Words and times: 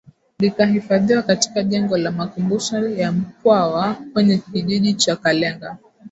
Likahifadhiwa 0.39 1.21
katika 1.21 1.63
jengo 1.63 1.97
la 1.97 2.11
makumbusho 2.11 2.87
ya 2.89 3.11
Mkwawa 3.11 3.95
kwenye 4.13 4.37
kijiji 4.37 4.93
cha 4.93 5.15
Kalenga 5.15 5.77